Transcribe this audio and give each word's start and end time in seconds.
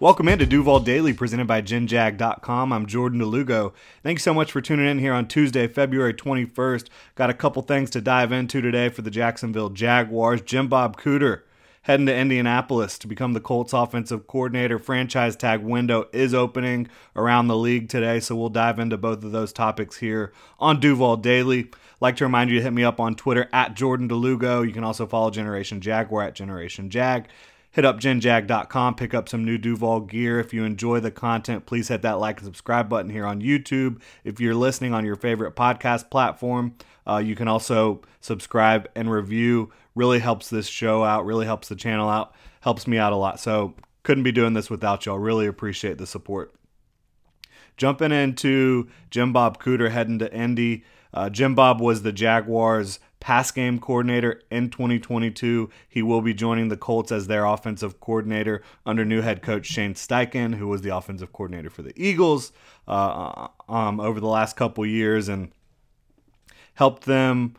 Welcome 0.00 0.28
into 0.28 0.46
Duval 0.46 0.78
Daily, 0.78 1.12
presented 1.12 1.48
by 1.48 1.60
GenJag.com. 1.60 2.72
I'm 2.72 2.86
Jordan 2.86 3.18
de 3.18 3.24
Lugo. 3.24 3.72
Thanks 4.04 4.22
so 4.22 4.32
much 4.32 4.52
for 4.52 4.60
tuning 4.60 4.86
in 4.86 5.00
here 5.00 5.12
on 5.12 5.26
Tuesday, 5.26 5.66
February 5.66 6.14
21st. 6.14 6.86
Got 7.16 7.30
a 7.30 7.34
couple 7.34 7.62
things 7.62 7.90
to 7.90 8.00
dive 8.00 8.30
into 8.30 8.60
today 8.60 8.90
for 8.90 9.02
the 9.02 9.10
Jacksonville 9.10 9.70
Jaguars. 9.70 10.40
Jim 10.40 10.68
Bob 10.68 11.00
Cooter 11.00 11.42
heading 11.82 12.06
to 12.06 12.14
Indianapolis 12.14 12.96
to 12.98 13.08
become 13.08 13.32
the 13.32 13.40
Colts 13.40 13.72
offensive 13.72 14.28
coordinator. 14.28 14.78
Franchise 14.78 15.34
tag 15.34 15.62
window 15.62 16.06
is 16.12 16.32
opening 16.32 16.88
around 17.16 17.48
the 17.48 17.56
league 17.56 17.88
today, 17.88 18.20
so 18.20 18.36
we'll 18.36 18.50
dive 18.50 18.78
into 18.78 18.96
both 18.96 19.24
of 19.24 19.32
those 19.32 19.52
topics 19.52 19.96
here 19.96 20.32
on 20.60 20.78
Duval 20.78 21.16
Daily. 21.16 21.72
Like 22.00 22.14
to 22.18 22.24
remind 22.24 22.50
you 22.50 22.58
to 22.58 22.62
hit 22.62 22.72
me 22.72 22.84
up 22.84 23.00
on 23.00 23.16
Twitter 23.16 23.48
at 23.52 23.74
Jordan 23.74 24.06
de 24.06 24.14
Lugo. 24.14 24.62
You 24.62 24.72
can 24.72 24.84
also 24.84 25.08
follow 25.08 25.32
Generation 25.32 25.80
Jaguar 25.80 26.22
at 26.22 26.36
Generation 26.36 26.88
Jag 26.88 27.26
hit 27.70 27.84
up 27.84 27.98
genjag.com, 27.98 28.94
pick 28.94 29.14
up 29.14 29.28
some 29.28 29.44
new 29.44 29.58
Duval 29.58 30.00
gear. 30.00 30.40
If 30.40 30.52
you 30.52 30.64
enjoy 30.64 31.00
the 31.00 31.10
content, 31.10 31.66
please 31.66 31.88
hit 31.88 32.02
that 32.02 32.18
like 32.18 32.38
and 32.38 32.46
subscribe 32.46 32.88
button 32.88 33.10
here 33.10 33.26
on 33.26 33.42
YouTube. 33.42 34.00
If 34.24 34.40
you're 34.40 34.54
listening 34.54 34.94
on 34.94 35.04
your 35.04 35.16
favorite 35.16 35.54
podcast 35.54 36.10
platform, 36.10 36.74
uh, 37.06 37.18
you 37.18 37.34
can 37.34 37.48
also 37.48 38.02
subscribe 38.20 38.88
and 38.94 39.10
review. 39.10 39.70
Really 39.94 40.18
helps 40.18 40.50
this 40.50 40.68
show 40.68 41.04
out, 41.04 41.26
really 41.26 41.46
helps 41.46 41.68
the 41.68 41.76
channel 41.76 42.08
out, 42.08 42.34
helps 42.60 42.86
me 42.86 42.98
out 42.98 43.12
a 43.12 43.16
lot. 43.16 43.40
So 43.40 43.74
couldn't 44.02 44.24
be 44.24 44.32
doing 44.32 44.54
this 44.54 44.70
without 44.70 45.06
y'all. 45.06 45.18
Really 45.18 45.46
appreciate 45.46 45.98
the 45.98 46.06
support. 46.06 46.54
Jumping 47.76 48.10
into 48.10 48.88
Jim 49.10 49.32
Bob 49.32 49.62
Cooter 49.62 49.90
heading 49.90 50.18
to 50.18 50.32
Indy. 50.34 50.84
Uh, 51.14 51.30
Jim 51.30 51.54
Bob 51.54 51.80
was 51.80 52.02
the 52.02 52.12
Jaguars' 52.12 52.98
pass 53.20 53.50
game 53.50 53.78
coordinator 53.78 54.42
in 54.50 54.70
2022. 54.70 55.70
He 55.88 56.02
will 56.02 56.20
be 56.20 56.34
joining 56.34 56.68
the 56.68 56.76
Colts 56.76 57.12
as 57.12 57.26
their 57.26 57.44
offensive 57.44 58.00
coordinator 58.00 58.62
under 58.84 59.04
new 59.04 59.20
head 59.20 59.42
coach 59.42 59.66
Shane 59.66 59.94
Steichen, 59.94 60.56
who 60.56 60.68
was 60.68 60.82
the 60.82 60.94
offensive 60.94 61.32
coordinator 61.32 61.70
for 61.70 61.82
the 61.82 61.92
Eagles 61.96 62.52
uh, 62.86 63.48
um, 63.68 64.00
over 64.00 64.20
the 64.20 64.26
last 64.26 64.56
couple 64.56 64.84
years 64.84 65.28
and 65.28 65.52
helped 66.74 67.04
them 67.04 67.54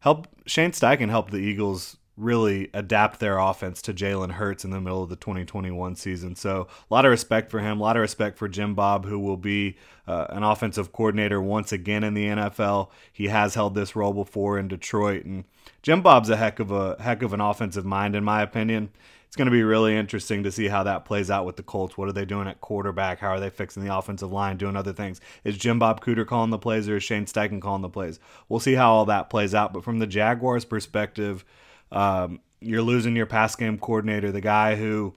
help 0.00 0.26
Shane 0.46 0.72
Steichen 0.72 1.10
helped 1.10 1.32
the 1.32 1.38
Eagles 1.38 1.97
really 2.18 2.68
adapt 2.74 3.20
their 3.20 3.38
offense 3.38 3.80
to 3.82 3.94
Jalen 3.94 4.32
Hurts 4.32 4.64
in 4.64 4.70
the 4.70 4.80
middle 4.80 5.02
of 5.02 5.08
the 5.08 5.16
2021 5.16 5.96
season. 5.96 6.34
So 6.34 6.68
a 6.90 6.94
lot 6.94 7.04
of 7.04 7.10
respect 7.10 7.50
for 7.50 7.60
him, 7.60 7.80
a 7.80 7.82
lot 7.82 7.96
of 7.96 8.02
respect 8.02 8.38
for 8.38 8.48
Jim 8.48 8.74
Bob, 8.74 9.06
who 9.06 9.18
will 9.18 9.36
be 9.36 9.76
uh, 10.06 10.26
an 10.30 10.42
offensive 10.42 10.92
coordinator 10.92 11.40
once 11.40 11.72
again 11.72 12.04
in 12.04 12.14
the 12.14 12.26
NFL. 12.26 12.90
He 13.12 13.28
has 13.28 13.54
held 13.54 13.74
this 13.74 13.94
role 13.94 14.12
before 14.12 14.58
in 14.58 14.68
Detroit, 14.68 15.24
and 15.24 15.44
Jim 15.82 16.02
Bob's 16.02 16.30
a 16.30 16.36
heck 16.36 16.58
of 16.58 16.70
a 16.70 17.00
heck 17.00 17.22
of 17.22 17.32
an 17.32 17.40
offensive 17.40 17.84
mind, 17.84 18.16
in 18.16 18.24
my 18.24 18.42
opinion. 18.42 18.90
It's 19.28 19.36
going 19.36 19.46
to 19.46 19.52
be 19.52 19.62
really 19.62 19.94
interesting 19.94 20.42
to 20.44 20.50
see 20.50 20.68
how 20.68 20.84
that 20.84 21.04
plays 21.04 21.30
out 21.30 21.44
with 21.44 21.56
the 21.56 21.62
Colts. 21.62 21.98
What 21.98 22.08
are 22.08 22.12
they 22.12 22.24
doing 22.24 22.48
at 22.48 22.62
quarterback? 22.62 23.18
How 23.18 23.28
are 23.28 23.40
they 23.40 23.50
fixing 23.50 23.84
the 23.84 23.94
offensive 23.94 24.32
line, 24.32 24.56
doing 24.56 24.74
other 24.74 24.94
things? 24.94 25.20
Is 25.44 25.58
Jim 25.58 25.78
Bob 25.78 26.02
Cooter 26.02 26.26
calling 26.26 26.48
the 26.48 26.56
plays 26.56 26.88
or 26.88 26.96
is 26.96 27.04
Shane 27.04 27.26
Steichen 27.26 27.60
calling 27.60 27.82
the 27.82 27.90
plays? 27.90 28.18
We'll 28.48 28.58
see 28.58 28.72
how 28.72 28.90
all 28.90 29.04
that 29.04 29.28
plays 29.28 29.54
out. 29.54 29.74
But 29.74 29.84
from 29.84 29.98
the 29.98 30.06
Jaguars' 30.06 30.64
perspective, 30.64 31.44
um, 31.92 32.40
you're 32.60 32.82
losing 32.82 33.16
your 33.16 33.26
pass 33.26 33.54
game 33.54 33.78
coordinator, 33.78 34.32
the 34.32 34.40
guy 34.40 34.76
who 34.76 35.14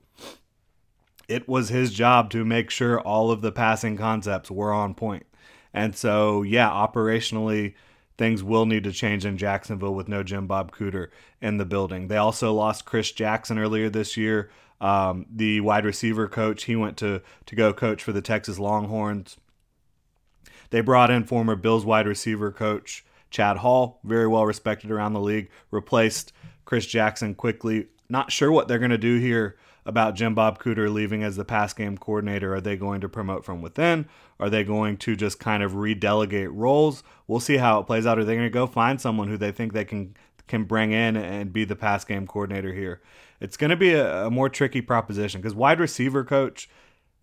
it 1.27 1.47
was 1.47 1.69
his 1.69 1.93
job 1.93 2.29
to 2.31 2.43
make 2.43 2.69
sure 2.69 2.99
all 2.99 3.31
of 3.31 3.41
the 3.41 3.51
passing 3.51 3.97
concepts 3.97 4.51
were 4.51 4.73
on 4.73 4.93
point. 4.93 5.25
And 5.73 5.95
so, 5.95 6.41
yeah, 6.43 6.69
operationally, 6.69 7.73
things 8.17 8.43
will 8.43 8.65
need 8.65 8.83
to 8.83 8.91
change 8.91 9.25
in 9.25 9.37
Jacksonville 9.37 9.95
with 9.95 10.09
no 10.09 10.23
Jim 10.23 10.45
Bob 10.45 10.71
Cooter 10.75 11.07
in 11.41 11.57
the 11.57 11.65
building. 11.65 12.07
They 12.07 12.17
also 12.17 12.53
lost 12.53 12.85
Chris 12.85 13.11
Jackson 13.11 13.57
earlier 13.57 13.89
this 13.89 14.17
year, 14.17 14.49
um, 14.81 15.25
the 15.33 15.61
wide 15.61 15.85
receiver 15.85 16.27
coach. 16.27 16.65
He 16.65 16.75
went 16.75 16.97
to 16.97 17.21
to 17.45 17.55
go 17.55 17.73
coach 17.73 18.03
for 18.03 18.11
the 18.11 18.21
Texas 18.21 18.59
Longhorns. 18.59 19.37
They 20.69 20.81
brought 20.81 21.11
in 21.11 21.23
former 21.23 21.55
Bills 21.55 21.85
wide 21.85 22.07
receiver 22.07 22.51
coach 22.51 23.05
Chad 23.29 23.57
Hall, 23.57 23.99
very 24.03 24.27
well 24.27 24.45
respected 24.45 24.91
around 24.91 25.13
the 25.13 25.19
league, 25.21 25.49
replaced 25.71 26.33
Chris 26.71 26.85
Jackson 26.85 27.35
quickly. 27.35 27.87
Not 28.07 28.31
sure 28.31 28.49
what 28.49 28.69
they're 28.69 28.79
going 28.79 28.91
to 28.91 28.97
do 28.97 29.19
here 29.19 29.57
about 29.85 30.15
Jim 30.15 30.33
Bob 30.33 30.57
Cooter 30.57 30.89
leaving 30.89 31.21
as 31.21 31.35
the 31.35 31.43
pass 31.43 31.73
game 31.73 31.97
coordinator. 31.97 32.55
Are 32.55 32.61
they 32.61 32.77
going 32.77 33.01
to 33.01 33.09
promote 33.09 33.43
from 33.43 33.61
within? 33.61 34.05
Are 34.39 34.49
they 34.49 34.63
going 34.63 34.95
to 34.99 35.17
just 35.17 35.37
kind 35.37 35.63
of 35.63 35.73
redelegate 35.73 36.49
roles? 36.53 37.03
We'll 37.27 37.41
see 37.41 37.57
how 37.57 37.81
it 37.81 37.87
plays 37.87 38.05
out. 38.05 38.17
Are 38.19 38.23
they 38.23 38.35
going 38.35 38.45
to 38.45 38.49
go 38.49 38.67
find 38.67 39.01
someone 39.01 39.27
who 39.27 39.35
they 39.35 39.51
think 39.51 39.73
they 39.73 39.83
can 39.83 40.15
can 40.47 40.63
bring 40.63 40.93
in 40.93 41.17
and 41.17 41.51
be 41.51 41.65
the 41.65 41.75
pass 41.75 42.05
game 42.05 42.25
coordinator 42.25 42.71
here? 42.71 43.01
It's 43.41 43.57
going 43.57 43.71
to 43.71 43.75
be 43.75 43.91
a, 43.91 44.27
a 44.27 44.31
more 44.31 44.47
tricky 44.47 44.79
proposition 44.79 45.41
because 45.41 45.53
wide 45.53 45.81
receiver 45.81 46.23
coach 46.23 46.69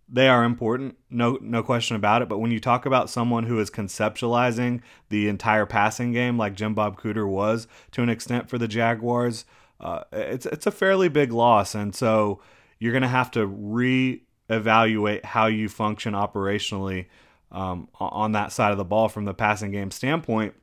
they 0.09 0.29
are 0.29 0.45
important, 0.45 0.97
no 1.11 1.39
no 1.41 1.63
question 1.63 1.97
about 1.97 2.23
it. 2.23 2.29
But 2.29 2.39
when 2.39 2.51
you 2.51 2.61
talk 2.61 2.87
about 2.87 3.11
someone 3.11 3.45
who 3.45 3.59
is 3.59 3.71
conceptualizing 3.71 4.81
the 5.11 5.29
entire 5.29 5.67
passing 5.67 6.13
game, 6.13 6.39
like 6.39 6.55
Jim 6.55 6.75
Bob 6.75 7.01
Cooter 7.01 7.29
was 7.29 7.69
to 7.93 8.03
an 8.03 8.09
extent 8.09 8.49
for 8.49 8.57
the 8.57 8.69
Jaguars, 8.69 9.45
uh, 9.81 10.05
it's 10.13 10.47
it's 10.47 10.67
a 10.67 10.71
fairly 10.71 11.09
big 11.09 11.33
loss, 11.33 11.75
and 11.75 11.95
so 11.95 12.41
you're 12.79 12.93
going 12.93 13.03
to 13.03 13.09
have 13.09 13.31
to 13.33 13.47
reevaluate 13.47 15.25
how 15.25 15.47
you 15.47 15.69
function 15.69 16.15
operationally 16.15 17.07
um, 17.51 17.89
on 18.01 18.33
that 18.33 18.53
side 18.53 18.73
of 18.73 18.79
the 18.79 18.85
ball 18.85 19.09
from 19.09 19.25
the 19.25 19.35
passing 19.35 19.71
game 19.73 19.91
standpoint. 19.91 20.55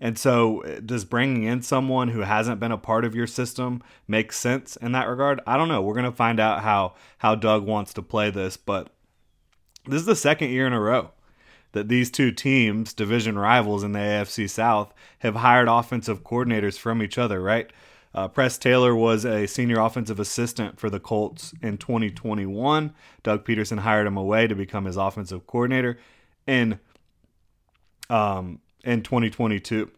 And 0.00 0.18
so, 0.18 0.64
uh, 0.64 0.80
does 0.80 1.04
bringing 1.04 1.44
in 1.44 1.62
someone 1.62 2.08
who 2.08 2.20
hasn't 2.20 2.58
been 2.58 2.72
a 2.72 2.78
part 2.78 3.04
of 3.04 3.14
your 3.14 3.26
system 3.26 3.82
make 4.08 4.32
sense 4.32 4.76
in 4.76 4.92
that 4.92 5.08
regard? 5.08 5.40
I 5.46 5.56
don't 5.56 5.68
know. 5.68 5.82
We're 5.82 5.94
going 5.94 6.04
to 6.04 6.12
find 6.12 6.40
out 6.40 6.62
how 6.62 6.94
how 7.18 7.34
Doug 7.34 7.66
wants 7.66 7.92
to 7.94 8.02
play 8.02 8.30
this, 8.30 8.56
but 8.56 8.90
this 9.86 10.00
is 10.00 10.06
the 10.06 10.16
second 10.16 10.50
year 10.50 10.66
in 10.66 10.72
a 10.72 10.80
row 10.80 11.10
that 11.72 11.88
these 11.88 12.10
two 12.10 12.32
teams, 12.32 12.92
division 12.92 13.38
rivals 13.38 13.84
in 13.84 13.92
the 13.92 13.98
AFC 13.98 14.48
South, 14.48 14.92
have 15.20 15.36
hired 15.36 15.68
offensive 15.68 16.24
coordinators 16.24 16.78
from 16.78 17.02
each 17.02 17.16
other, 17.18 17.40
right? 17.40 17.70
Uh, 18.12 18.26
Press 18.26 18.58
Taylor 18.58 18.94
was 18.94 19.24
a 19.24 19.46
senior 19.46 19.78
offensive 19.78 20.18
assistant 20.18 20.80
for 20.80 20.90
the 20.90 20.98
Colts 20.98 21.54
in 21.62 21.78
2021. 21.78 22.92
Doug 23.22 23.44
Pederson 23.44 23.78
hired 23.78 24.06
him 24.06 24.16
away 24.16 24.48
to 24.48 24.54
become 24.56 24.84
his 24.84 24.96
offensive 24.96 25.46
coordinator 25.46 25.96
in 26.46 26.80
um, 28.08 28.58
in 28.84 29.02
2022. 29.02 29.90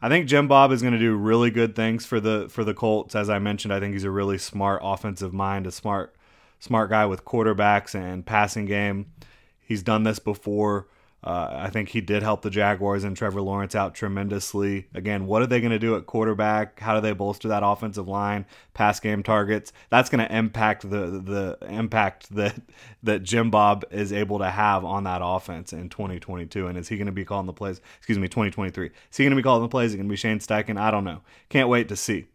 I 0.00 0.08
think 0.08 0.26
Jim 0.26 0.48
Bob 0.48 0.72
is 0.72 0.82
going 0.82 0.94
to 0.94 0.98
do 0.98 1.14
really 1.14 1.50
good 1.50 1.76
things 1.76 2.04
for 2.04 2.18
the 2.18 2.48
for 2.50 2.64
the 2.64 2.74
Colts. 2.74 3.14
As 3.14 3.30
I 3.30 3.38
mentioned, 3.38 3.72
I 3.72 3.78
think 3.78 3.92
he's 3.92 4.04
a 4.04 4.10
really 4.10 4.38
smart 4.38 4.80
offensive 4.82 5.32
mind, 5.32 5.66
a 5.66 5.72
smart 5.72 6.16
smart 6.58 6.90
guy 6.90 7.06
with 7.06 7.24
quarterbacks 7.24 7.94
and 7.94 8.26
passing 8.26 8.66
game. 8.66 9.12
He's 9.60 9.82
done 9.82 10.02
this 10.02 10.18
before. 10.18 10.88
Uh, 11.24 11.48
I 11.52 11.70
think 11.70 11.90
he 11.90 12.00
did 12.00 12.24
help 12.24 12.42
the 12.42 12.50
Jaguars 12.50 13.04
and 13.04 13.16
Trevor 13.16 13.40
Lawrence 13.40 13.76
out 13.76 13.94
tremendously. 13.94 14.88
Again, 14.92 15.26
what 15.26 15.40
are 15.40 15.46
they 15.46 15.60
going 15.60 15.70
to 15.70 15.78
do 15.78 15.94
at 15.94 16.04
quarterback? 16.04 16.80
How 16.80 16.96
do 16.96 17.00
they 17.00 17.12
bolster 17.12 17.46
that 17.48 17.62
offensive 17.64 18.08
line? 18.08 18.44
Pass 18.74 18.98
game 18.98 19.22
targets. 19.22 19.72
That's 19.88 20.10
going 20.10 20.26
to 20.26 20.36
impact 20.36 20.90
the 20.90 21.06
the 21.06 21.58
impact 21.68 22.34
that 22.34 22.60
that 23.04 23.22
Jim 23.22 23.50
Bob 23.50 23.84
is 23.92 24.12
able 24.12 24.40
to 24.40 24.50
have 24.50 24.84
on 24.84 25.04
that 25.04 25.20
offense 25.22 25.72
in 25.72 25.88
2022. 25.88 26.66
And 26.66 26.76
is 26.76 26.88
he 26.88 26.96
going 26.96 27.06
to 27.06 27.12
be 27.12 27.24
calling 27.24 27.46
the 27.46 27.52
plays? 27.52 27.80
Excuse 27.98 28.18
me, 28.18 28.26
2023. 28.26 28.86
Is 28.86 29.16
he 29.16 29.22
going 29.22 29.30
to 29.30 29.36
be 29.36 29.42
calling 29.42 29.62
the 29.62 29.68
plays? 29.68 29.90
Is 29.90 29.94
it 29.94 29.98
going 29.98 30.08
to 30.08 30.12
be 30.12 30.16
Shane 30.16 30.40
Steichen? 30.40 30.76
I 30.76 30.90
don't 30.90 31.04
know. 31.04 31.20
Can't 31.48 31.68
wait 31.68 31.88
to 31.88 31.96
see. 31.96 32.26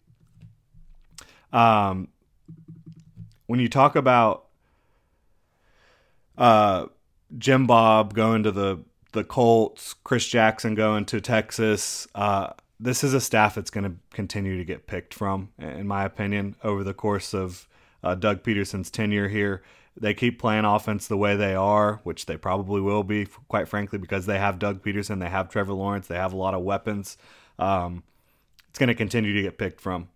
Um, 1.51 2.07
when 3.48 3.60
you 3.60 3.68
talk 3.68 3.95
about 3.95 4.45
uh 6.38 6.86
Jim 7.38 7.68
Bob 7.68 8.13
going 8.13 8.44
to 8.44 8.51
the 8.51 8.79
the 9.13 9.24
Colts, 9.24 9.95
Chris 10.03 10.27
Jackson 10.27 10.75
going 10.75 11.06
to 11.06 11.19
Texas. 11.21 12.07
Uh, 12.13 12.51
this 12.79 13.03
is 13.03 13.13
a 13.13 13.21
staff 13.21 13.56
that's 13.56 13.71
going 13.71 13.83
to 13.85 13.97
continue 14.12 14.57
to 14.57 14.65
get 14.65 14.85
picked 14.85 15.13
from, 15.13 15.50
in 15.57 15.88
my 15.88 16.06
opinion, 16.06 16.56
over 16.63 16.83
the 16.83 16.94
course 16.94 17.33
of 17.33 17.68
uh, 18.03 18.15
Doug 18.15 18.44
Pederson's 18.44 18.91
tenure 18.91 19.29
here. 19.29 19.63
They 20.00 20.13
keep 20.13 20.39
playing 20.39 20.65
offense 20.65 21.07
the 21.07 21.18
way 21.18 21.35
they 21.35 21.56
are, 21.56 22.00
which 22.03 22.27
they 22.27 22.38
probably 22.38 22.81
will 22.81 23.03
be, 23.03 23.25
quite 23.47 23.68
frankly, 23.68 23.97
because 23.97 24.27
they 24.27 24.38
have 24.38 24.59
Doug 24.59 24.83
Pederson, 24.83 25.19
they 25.19 25.29
have 25.29 25.50
Trevor 25.50 25.74
Lawrence, 25.74 26.06
they 26.06 26.18
have 26.18 26.33
a 26.33 26.38
lot 26.38 26.53
of 26.53 26.62
weapons. 26.62 27.18
Um, 27.57 28.03
it's 28.69 28.77
going 28.77 28.89
to 28.89 28.95
continue 28.95 29.33
to 29.33 29.41
get 29.41 29.57
picked 29.57 29.81
from. 29.81 30.09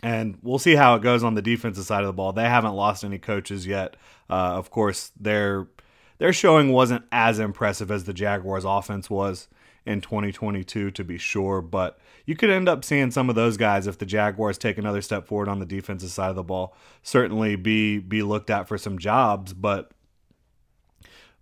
And 0.00 0.38
we'll 0.42 0.60
see 0.60 0.76
how 0.76 0.94
it 0.94 1.02
goes 1.02 1.24
on 1.24 1.34
the 1.34 1.42
defensive 1.42 1.84
side 1.84 2.02
of 2.02 2.06
the 2.06 2.12
ball. 2.12 2.32
They 2.32 2.44
haven't 2.44 2.74
lost 2.74 3.02
any 3.02 3.18
coaches 3.18 3.66
yet. 3.66 3.96
Uh, 4.30 4.54
of 4.54 4.70
course, 4.70 5.10
their 5.18 5.66
their 6.18 6.32
showing 6.32 6.72
wasn't 6.72 7.04
as 7.10 7.38
impressive 7.38 7.90
as 7.90 8.04
the 8.04 8.12
Jaguars' 8.12 8.64
offense 8.64 9.08
was 9.08 9.48
in 9.86 10.00
2022, 10.00 10.90
to 10.90 11.04
be 11.04 11.16
sure. 11.16 11.62
But 11.62 11.98
you 12.26 12.36
could 12.36 12.50
end 12.50 12.68
up 12.68 12.84
seeing 12.84 13.10
some 13.10 13.28
of 13.30 13.36
those 13.36 13.56
guys 13.56 13.86
if 13.86 13.98
the 13.98 14.06
Jaguars 14.06 14.58
take 14.58 14.78
another 14.78 15.00
step 15.00 15.26
forward 15.26 15.48
on 15.48 15.60
the 15.60 15.66
defensive 15.66 16.10
side 16.10 16.30
of 16.30 16.36
the 16.36 16.42
ball. 16.42 16.76
Certainly 17.02 17.56
be 17.56 17.98
be 17.98 18.22
looked 18.22 18.50
at 18.50 18.68
for 18.68 18.76
some 18.76 18.98
jobs, 18.98 19.54
but 19.54 19.92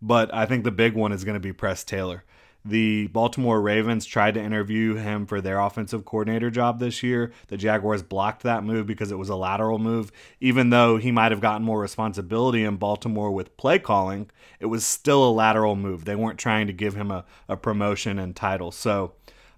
but 0.00 0.32
I 0.32 0.46
think 0.46 0.64
the 0.64 0.70
big 0.70 0.94
one 0.94 1.12
is 1.12 1.24
going 1.24 1.34
to 1.34 1.40
be 1.40 1.52
Press 1.52 1.82
Taylor. 1.82 2.24
The 2.68 3.06
Baltimore 3.08 3.60
Ravens 3.60 4.04
tried 4.04 4.34
to 4.34 4.42
interview 4.42 4.96
him 4.96 5.24
for 5.26 5.40
their 5.40 5.60
offensive 5.60 6.04
coordinator 6.04 6.50
job 6.50 6.80
this 6.80 7.00
year. 7.00 7.32
The 7.46 7.56
Jaguars 7.56 8.02
blocked 8.02 8.42
that 8.42 8.64
move 8.64 8.86
because 8.88 9.12
it 9.12 9.18
was 9.18 9.28
a 9.28 9.36
lateral 9.36 9.78
move. 9.78 10.10
Even 10.40 10.70
though 10.70 10.96
he 10.96 11.12
might 11.12 11.30
have 11.30 11.40
gotten 11.40 11.62
more 11.62 11.80
responsibility 11.80 12.64
in 12.64 12.76
Baltimore 12.76 13.30
with 13.30 13.56
play 13.56 13.78
calling, 13.78 14.30
it 14.58 14.66
was 14.66 14.84
still 14.84 15.24
a 15.24 15.30
lateral 15.30 15.76
move. 15.76 16.06
They 16.06 16.16
weren't 16.16 16.40
trying 16.40 16.66
to 16.66 16.72
give 16.72 16.96
him 16.96 17.12
a, 17.12 17.24
a 17.48 17.56
promotion 17.56 18.18
and 18.18 18.34
title. 18.34 18.72
So 18.72 19.12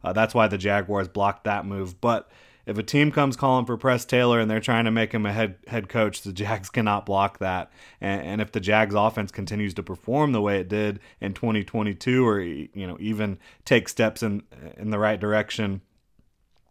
uh, 0.05 0.12
that's 0.12 0.34
why 0.34 0.46
the 0.46 0.58
Jaguars 0.58 1.08
blocked 1.08 1.44
that 1.44 1.64
move. 1.64 2.02
But 2.02 2.31
if 2.69 2.76
a 2.76 2.82
team 2.82 3.11
comes 3.11 3.35
calling 3.35 3.65
for 3.65 3.79
Press 3.79 4.05
Taylor 4.05 4.38
and 4.38 4.50
they're 4.50 4.61
trying 4.61 4.85
to 4.85 4.91
make 4.91 5.12
him 5.12 5.25
a 5.25 5.32
head 5.32 5.56
head 5.67 5.88
coach, 5.88 6.20
the 6.20 6.35
Jags 6.35 6.69
cannot 6.70 7.06
block 7.06 7.38
that. 7.38 7.73
And, 7.99 8.23
and, 8.23 8.41
if 8.43 8.53
the 8.53 8.61
Jags 8.61 8.94
offense 8.94 9.32
continues 9.32 9.73
to 9.75 9.82
perform 9.82 10.32
the 10.32 10.43
way 10.43 10.61
it 10.61 10.69
did 10.69 11.00
in 11.19 11.32
2022, 11.32 12.29
or 12.29 12.41
you 12.43 12.69
know 12.75 12.99
even 13.00 13.38
take 13.65 13.88
steps 13.88 14.23
in 14.23 14.43
in 14.76 14.91
the 14.91 14.99
right 14.99 15.19
direction 15.19 15.81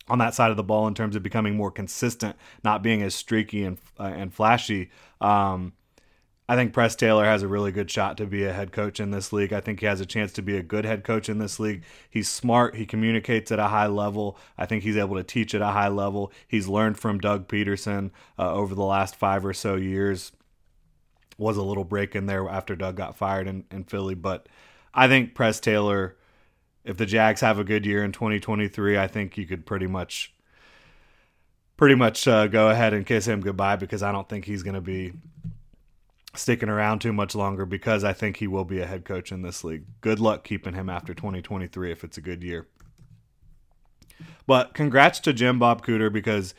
on 0.08 0.20
that 0.20 0.36
side 0.36 0.52
of 0.52 0.58
the 0.58 0.64
ball 0.64 0.88
in 0.88 0.94
terms 0.94 1.16
of 1.16 1.24
becoming 1.24 1.56
more 1.56 1.72
consistent, 1.72 2.36
not 2.64 2.84
being 2.84 3.02
as 3.02 3.16
streaky 3.16 3.64
and 3.64 3.80
uh, 4.00 4.04
and 4.04 4.32
flashy. 4.32 4.92
Um, 5.20 5.74
I 6.50 6.56
think 6.56 6.72
Press 6.72 6.96
Taylor 6.96 7.26
has 7.26 7.44
a 7.44 7.48
really 7.48 7.74
good 7.74 7.92
shot 7.92 8.16
to 8.18 8.26
be 8.26 8.46
a 8.46 8.54
head 8.54 8.72
coach 8.72 9.02
in 9.02 9.12
this 9.12 9.34
league. 9.34 9.52
I 9.52 9.60
think 9.60 9.82
he 9.82 9.86
has 9.86 10.00
a 10.00 10.06
chance 10.06 10.32
to 10.34 10.42
be 10.42 10.56
a 10.56 10.64
good 10.64 10.86
head 10.86 11.04
coach 11.04 11.28
in 11.28 11.40
this 11.40 11.60
league. 11.60 11.84
He's 12.10 12.30
smart. 12.30 12.76
He 12.76 12.86
communicates 12.86 13.52
at 13.52 13.60
a 13.60 13.68
high 13.68 13.88
level. 13.88 14.38
I 14.58 14.66
think 14.66 14.84
he's 14.84 14.96
able 14.96 15.18
to 15.18 15.24
teach 15.24 15.54
at 15.54 15.62
a 15.62 15.68
high 15.68 15.90
level. 15.90 16.32
He's 16.48 16.70
learned 16.70 16.98
from 17.00 17.20
Doug 17.20 17.50
Pederson 17.50 18.12
uh, 18.40 18.54
over 18.54 18.76
the 18.76 18.84
last 18.84 19.18
five 19.18 19.46
or 19.46 19.54
so 19.54 19.76
years. 19.76 20.32
Was 21.38 21.58
a 21.58 21.64
little 21.64 21.84
break 21.84 22.16
in 22.16 22.28
there 22.28 22.48
after 22.48 22.76
Doug 22.76 22.96
got 22.96 23.18
fired 23.18 23.48
in, 23.48 23.66
in 23.70 23.84
Philly, 23.84 24.16
but 24.16 24.48
I 24.94 25.08
think 25.08 25.36
Press 25.36 25.60
Taylor, 25.60 26.16
if 26.84 26.98
the 26.98 27.06
Jags 27.06 27.42
have 27.42 27.60
a 27.60 27.64
good 27.64 27.86
year 27.86 28.04
in 28.04 28.12
2023, 28.12 28.98
I 28.98 29.06
think 29.06 29.38
you 29.38 29.46
could 29.46 29.64
pretty 29.64 29.86
much, 29.86 30.34
pretty 31.76 31.94
much 31.94 32.28
uh, 32.28 32.48
go 32.48 32.70
ahead 32.70 32.94
and 32.94 33.06
kiss 33.06 33.28
him 33.28 33.42
goodbye 33.42 33.76
because 33.76 34.02
I 34.02 34.12
don't 34.12 34.28
think 34.28 34.46
he's 34.46 34.64
going 34.64 34.74
to 34.74 34.82
be 34.82 35.14
sticking 36.36 36.70
around 36.70 37.00
too 37.00 37.14
much 37.14 37.36
longer 37.36 37.66
because 37.66 38.04
I 38.04 38.14
think 38.14 38.38
he 38.38 38.48
will 38.48 38.66
be 38.66 38.80
a 38.80 38.86
head 38.86 39.06
coach 39.06 39.32
in 39.32 39.42
this 39.42 39.64
league. 39.64 39.86
Good 40.02 40.20
luck 40.20 40.44
keeping 40.44 40.74
him 40.74 40.90
after 40.90 41.14
2023 41.14 41.92
if 41.92 42.04
it's 42.04 42.18
a 42.18 42.22
good 42.22 42.44
year. 42.44 42.68
But 44.46 44.74
congrats 44.74 45.20
to 45.22 45.34
Jim 45.34 45.60
Bob 45.60 45.86
Cooter 45.86 46.12
because 46.12 46.54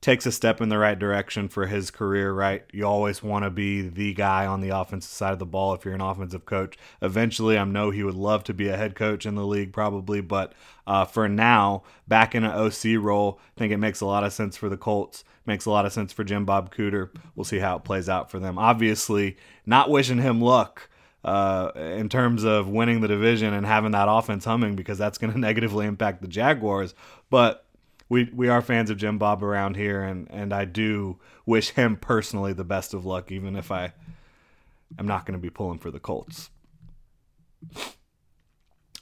takes 0.00 0.26
a 0.26 0.32
step 0.32 0.60
in 0.60 0.68
the 0.68 0.78
right 0.78 0.98
direction 0.98 1.48
for 1.48 1.66
his 1.66 1.90
career, 1.90 2.32
right? 2.32 2.64
You 2.72 2.84
always 2.84 3.20
want 3.22 3.44
to 3.44 3.50
be 3.50 3.88
the 3.88 4.14
guy 4.14 4.46
on 4.46 4.60
the 4.60 4.68
offensive 4.68 5.10
side 5.10 5.32
of 5.32 5.40
the 5.40 5.46
ball 5.46 5.74
if 5.74 5.84
you're 5.84 5.94
an 5.94 6.00
offensive 6.00 6.46
coach. 6.46 6.78
Eventually, 7.02 7.58
I 7.58 7.64
know 7.64 7.90
he 7.90 8.04
would 8.04 8.14
love 8.14 8.44
to 8.44 8.54
be 8.54 8.68
a 8.68 8.76
head 8.76 8.94
coach 8.94 9.26
in 9.26 9.34
the 9.34 9.46
league, 9.46 9.72
probably, 9.72 10.20
but 10.20 10.52
uh, 10.86 11.04
for 11.04 11.28
now, 11.28 11.82
back 12.06 12.34
in 12.34 12.44
an 12.44 12.52
OC 12.52 13.02
role, 13.02 13.40
I 13.56 13.58
think 13.58 13.72
it 13.72 13.78
makes 13.78 14.00
a 14.00 14.06
lot 14.06 14.22
of 14.22 14.32
sense 14.32 14.56
for 14.56 14.68
the 14.68 14.76
Colts. 14.76 15.24
Makes 15.46 15.66
a 15.66 15.70
lot 15.70 15.86
of 15.86 15.92
sense 15.92 16.12
for 16.12 16.24
Jim 16.24 16.44
Bob 16.44 16.72
Cooter. 16.72 17.10
We'll 17.34 17.44
see 17.44 17.58
how 17.58 17.76
it 17.76 17.84
plays 17.84 18.08
out 18.08 18.30
for 18.30 18.38
them. 18.38 18.58
Obviously, 18.58 19.36
not 19.66 19.90
wishing 19.90 20.18
him 20.18 20.40
luck. 20.40 20.88
Uh, 21.24 21.72
in 21.74 22.08
terms 22.08 22.44
of 22.44 22.68
winning 22.68 23.00
the 23.00 23.08
division 23.08 23.52
and 23.52 23.66
having 23.66 23.90
that 23.90 24.06
offense 24.08 24.44
humming 24.44 24.76
because 24.76 24.96
that's 24.96 25.18
going 25.18 25.32
to 25.32 25.38
negatively 25.38 25.84
impact 25.84 26.22
the 26.22 26.28
Jaguars. 26.28 26.94
But 27.28 27.66
we 28.08 28.30
we 28.34 28.48
are 28.48 28.62
fans 28.62 28.90
of 28.90 28.96
Jim 28.96 29.18
Bob 29.18 29.42
around 29.42 29.76
here, 29.76 30.02
and 30.02 30.26
and 30.30 30.52
I 30.52 30.64
do 30.64 31.18
wish 31.46 31.70
him 31.70 31.96
personally 31.96 32.52
the 32.52 32.64
best 32.64 32.94
of 32.94 33.04
luck, 33.04 33.30
even 33.30 33.56
if 33.56 33.70
I 33.70 33.92
am 34.98 35.06
not 35.06 35.26
going 35.26 35.38
to 35.38 35.42
be 35.42 35.50
pulling 35.50 35.78
for 35.78 35.90
the 35.90 36.00
Colts. 36.00 36.50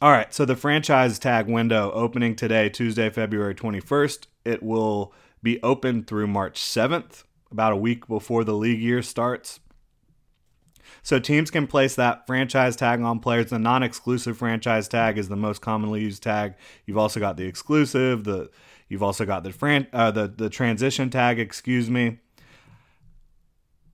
All 0.02 0.10
right, 0.10 0.32
so 0.34 0.44
the 0.44 0.56
franchise 0.56 1.18
tag 1.18 1.46
window 1.46 1.90
opening 1.92 2.36
today, 2.36 2.68
Tuesday, 2.68 3.08
February 3.08 3.54
21st. 3.54 4.26
It 4.44 4.62
will 4.62 5.14
be 5.42 5.62
open 5.62 6.04
through 6.04 6.26
March 6.26 6.60
7th, 6.60 7.24
about 7.50 7.72
a 7.72 7.76
week 7.76 8.06
before 8.06 8.44
the 8.44 8.52
league 8.52 8.80
year 8.80 9.00
starts. 9.00 9.60
So 11.02 11.18
teams 11.18 11.50
can 11.50 11.66
place 11.66 11.94
that 11.94 12.26
franchise 12.26 12.76
tag 12.76 13.00
on 13.00 13.20
players. 13.20 13.50
The 13.50 13.58
non-exclusive 13.58 14.36
franchise 14.36 14.88
tag 14.88 15.18
is 15.18 15.28
the 15.28 15.36
most 15.36 15.60
commonly 15.60 16.02
used 16.02 16.22
tag. 16.22 16.54
You've 16.84 16.98
also 16.98 17.20
got 17.20 17.36
the 17.36 17.44
exclusive, 17.44 18.24
the 18.24 18.50
You've 18.88 19.02
also 19.02 19.24
got 19.24 19.42
the 19.42 19.52
fran- 19.52 19.88
uh, 19.92 20.10
the 20.10 20.28
the 20.28 20.48
transition 20.48 21.10
tag, 21.10 21.38
excuse 21.38 21.90
me. 21.90 22.18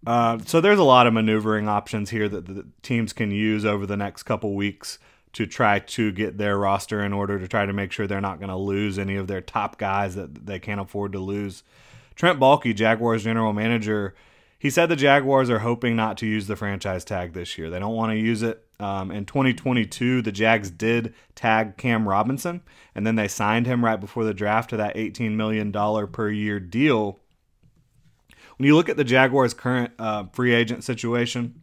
Uh, 0.07 0.39
so 0.45 0.61
there's 0.61 0.79
a 0.79 0.85
lot 0.85 1.07
of 1.07 1.13
maneuvering 1.13 1.69
options 1.69 2.11
here 2.11 2.29
that 2.29 2.47
the 2.47 2.67
teams 2.83 3.13
can 3.13 3.31
use 3.31 3.65
over 3.65 3.87
the 3.87 3.97
next 3.97 4.25
couple 4.25 4.55
weeks 4.55 4.99
to 5.33 5.47
try 5.47 5.79
to 5.79 6.13
get 6.13 6.39
their 6.39 6.59
roster 6.59 7.03
in 7.03 7.13
order 7.13 7.39
to 7.39 7.49
try 7.49 7.65
to 7.65 7.73
make 7.73 7.93
sure 7.93 8.07
they're 8.07 8.21
not 8.21 8.39
going 8.39 8.51
to 8.51 8.57
lose 8.57 8.99
any 8.99 9.17
of 9.17 9.29
their 9.29 9.41
top 9.41 9.79
guys 9.79 10.15
that 10.15 10.47
they 10.47 10.59
can't 10.59 10.81
afford 10.81 11.13
to 11.13 11.19
lose. 11.19 11.63
Trent 12.15 12.39
Baalke, 12.39 12.75
Jaguars 12.75 13.25
general 13.25 13.53
manager, 13.53 14.15
he 14.59 14.69
said 14.69 14.87
the 14.87 14.97
Jaguars 14.97 15.49
are 15.49 15.61
hoping 15.61 15.97
not 15.97 16.19
to 16.19 16.27
use 16.27 16.47
the 16.47 16.57
franchise 16.57 17.05
tag 17.05 17.33
this 17.33 17.57
year. 17.57 17.71
They 17.71 17.79
don't 17.79 17.95
want 17.95 18.13
to 18.13 18.19
use 18.19 18.43
it. 18.43 18.67
Um, 18.83 19.13
in 19.13 19.27
2022, 19.27 20.23
the 20.23 20.33
Jags 20.33 20.71
did 20.71 21.15
tag 21.35 21.77
Cam 21.77 22.09
Robinson, 22.09 22.63
and 22.95 23.07
then 23.07 23.15
they 23.15 23.29
signed 23.29 23.67
him 23.67 23.85
right 23.85 24.01
before 24.01 24.25
the 24.25 24.35
draft 24.35 24.71
to 24.71 24.77
that 24.79 24.97
$18 24.97 25.33
million 25.37 25.73
per 26.09 26.29
year 26.31 26.59
deal. 26.59 27.21
When 28.57 28.67
you 28.67 28.75
look 28.75 28.89
at 28.89 28.97
the 28.97 29.05
Jaguars' 29.05 29.55
current 29.55 29.93
uh, 29.99 30.25
free 30.33 30.53
agent 30.53 30.83
situation, 30.83 31.63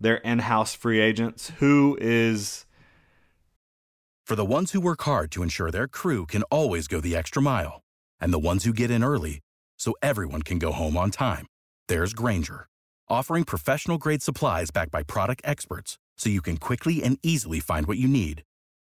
their 0.00 0.16
in 0.16 0.40
house 0.40 0.74
free 0.74 1.00
agents, 1.00 1.52
who 1.58 1.96
is. 2.00 2.66
For 4.26 4.36
the 4.36 4.44
ones 4.44 4.70
who 4.70 4.80
work 4.80 5.02
hard 5.02 5.32
to 5.32 5.42
ensure 5.42 5.70
their 5.70 5.88
crew 5.88 6.24
can 6.24 6.44
always 6.44 6.86
go 6.86 7.00
the 7.00 7.16
extra 7.16 7.42
mile, 7.42 7.82
and 8.20 8.32
the 8.32 8.38
ones 8.38 8.64
who 8.64 8.72
get 8.72 8.90
in 8.90 9.02
early 9.02 9.40
so 9.76 9.94
everyone 10.02 10.42
can 10.42 10.58
go 10.58 10.72
home 10.72 10.96
on 10.96 11.10
time 11.10 11.46
there's 11.90 12.14
Grainger, 12.14 12.68
offering 13.08 13.42
professional 13.42 13.98
grade 13.98 14.22
supplies 14.22 14.70
backed 14.70 14.92
by 14.92 15.02
product 15.02 15.42
experts 15.44 15.98
so 16.20 16.28
you 16.28 16.42
can 16.42 16.58
quickly 16.58 17.02
and 17.02 17.18
easily 17.22 17.60
find 17.60 17.86
what 17.86 17.98
you 17.98 18.06
need. 18.06 18.42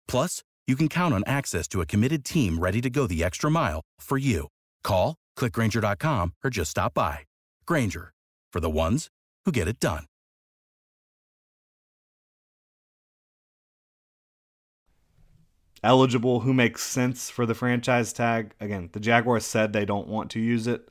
Plus, 0.09 0.43
you 0.67 0.75
can 0.75 0.89
count 0.89 1.15
on 1.15 1.23
access 1.27 1.69
to 1.69 1.81
a 1.81 1.87
committed 1.87 2.25
team 2.25 2.59
ready 2.59 2.81
to 2.81 2.91
go 2.91 3.07
the 3.07 3.23
extra 3.23 3.51
mile 3.51 3.83
for 4.01 4.19
you. 4.19 4.49
Call, 4.83 5.15
clickgrainger.com, 5.39 6.33
or 6.43 6.51
just 6.51 6.73
stop 6.73 6.95
by. 6.95 7.21
Grainger, 7.67 8.13
for 8.53 8.61
the 8.61 8.71
ones 8.71 9.09
who 9.45 9.53
get 9.53 9.69
it 9.69 9.79
done. 9.79 10.07
Eligible, 15.85 16.41
who 16.41 16.53
makes 16.53 16.83
sense 16.83 17.31
for 17.31 17.47
the 17.47 17.55
franchise 17.55 18.13
tag. 18.13 18.55
Again, 18.61 18.89
the 18.93 18.99
Jaguars 18.99 19.45
said 19.45 19.73
they 19.73 19.85
don't 19.85 20.09
want 20.09 20.31
to 20.33 20.41
use 20.41 20.67
it. 20.67 20.89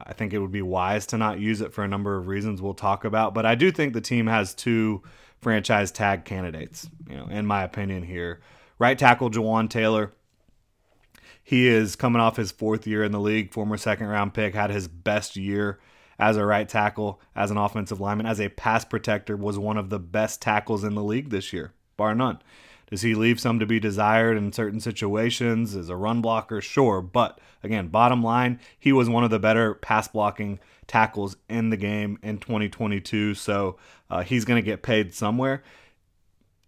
I 0.00 0.14
think 0.14 0.32
it 0.32 0.38
would 0.38 0.50
be 0.50 0.62
wise 0.62 1.06
to 1.08 1.18
not 1.18 1.38
use 1.38 1.60
it 1.60 1.72
for 1.72 1.84
a 1.84 1.88
number 1.88 2.16
of 2.16 2.26
reasons 2.26 2.60
we'll 2.60 2.74
talk 2.74 3.04
about. 3.04 3.34
But 3.34 3.46
I 3.46 3.54
do 3.54 3.70
think 3.70 3.92
the 3.92 4.00
team 4.00 4.26
has 4.26 4.54
two 4.54 5.02
franchise 5.42 5.90
tag 5.90 6.24
candidates, 6.24 6.88
you 7.08 7.16
know, 7.16 7.26
in 7.26 7.44
my 7.44 7.62
opinion 7.62 8.04
here. 8.04 8.40
Right 8.78 8.98
tackle 8.98 9.30
Jawaan 9.30 9.68
Taylor. 9.68 10.12
He 11.42 11.66
is 11.66 11.96
coming 11.96 12.22
off 12.22 12.36
his 12.36 12.52
fourth 12.52 12.86
year 12.86 13.02
in 13.02 13.12
the 13.12 13.20
league, 13.20 13.52
former 13.52 13.76
second 13.76 14.06
round 14.06 14.32
pick, 14.32 14.54
had 14.54 14.70
his 14.70 14.88
best 14.88 15.36
year 15.36 15.80
as 16.18 16.36
a 16.36 16.46
right 16.46 16.68
tackle, 16.68 17.20
as 17.34 17.50
an 17.50 17.56
offensive 17.56 18.00
lineman, 18.00 18.26
as 18.26 18.40
a 18.40 18.48
pass 18.48 18.84
protector, 18.84 19.36
was 19.36 19.58
one 19.58 19.76
of 19.76 19.90
the 19.90 19.98
best 19.98 20.40
tackles 20.40 20.84
in 20.84 20.94
the 20.94 21.02
league 21.02 21.30
this 21.30 21.52
year, 21.52 21.72
bar 21.96 22.14
none. 22.14 22.38
Does 22.92 23.00
he 23.00 23.14
leave 23.14 23.40
some 23.40 23.58
to 23.58 23.64
be 23.64 23.80
desired 23.80 24.36
in 24.36 24.52
certain 24.52 24.78
situations? 24.78 25.74
As 25.74 25.88
a 25.88 25.96
run 25.96 26.20
blocker, 26.20 26.60
sure. 26.60 27.00
But 27.00 27.38
again, 27.62 27.88
bottom 27.88 28.22
line, 28.22 28.60
he 28.78 28.92
was 28.92 29.08
one 29.08 29.24
of 29.24 29.30
the 29.30 29.38
better 29.38 29.72
pass 29.72 30.08
blocking 30.08 30.60
tackles 30.86 31.38
in 31.48 31.70
the 31.70 31.78
game 31.78 32.18
in 32.22 32.36
2022. 32.36 33.32
So 33.32 33.78
uh, 34.10 34.24
he's 34.24 34.44
going 34.44 34.62
to 34.62 34.62
get 34.62 34.82
paid 34.82 35.14
somewhere. 35.14 35.62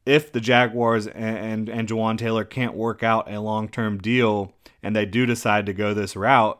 If 0.06 0.32
the 0.32 0.40
Jaguars 0.40 1.06
and, 1.06 1.36
and, 1.36 1.68
and 1.68 1.86
Jawaan 1.86 2.16
Taylor 2.16 2.46
can't 2.46 2.72
work 2.72 3.02
out 3.02 3.30
a 3.30 3.38
long 3.38 3.68
term 3.68 3.98
deal 3.98 4.54
and 4.82 4.96
they 4.96 5.04
do 5.04 5.26
decide 5.26 5.66
to 5.66 5.74
go 5.74 5.92
this 5.92 6.16
route, 6.16 6.58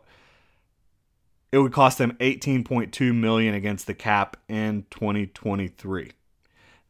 it 1.53 1.57
would 1.57 1.73
cost 1.73 1.97
them 1.97 2.19
18.2 2.21 3.15
million 3.15 3.55
against 3.55 3.87
the 3.87 3.95
cap 3.95 4.37
in 4.47 4.85
2023. 4.91 6.11